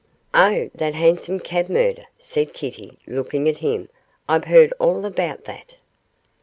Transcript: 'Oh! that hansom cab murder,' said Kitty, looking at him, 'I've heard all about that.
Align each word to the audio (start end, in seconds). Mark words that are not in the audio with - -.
'Oh! 0.33 0.71
that 0.73 0.95
hansom 0.95 1.39
cab 1.39 1.69
murder,' 1.69 2.07
said 2.17 2.55
Kitty, 2.55 2.93
looking 3.05 3.47
at 3.47 3.59
him, 3.59 3.87
'I've 4.27 4.45
heard 4.45 4.73
all 4.79 5.05
about 5.05 5.45
that. 5.45 5.75